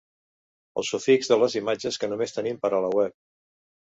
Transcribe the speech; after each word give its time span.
El 0.81 0.85
sufix 0.91 1.29
de 1.31 1.37
les 1.41 1.57
imatges 1.61 1.99
que 2.05 2.09
només 2.13 2.33
tenim 2.39 2.57
per 2.65 2.73
a 2.79 2.81
la 2.87 2.89
web. 3.01 3.15